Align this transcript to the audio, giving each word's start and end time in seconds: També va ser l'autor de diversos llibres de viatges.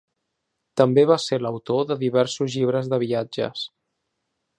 També 0.79 1.03
va 1.09 1.17
ser 1.25 1.37
l'autor 1.45 1.83
de 1.91 1.97
diversos 2.05 2.55
llibres 2.57 2.89
de 2.95 3.01
viatges. 3.05 3.67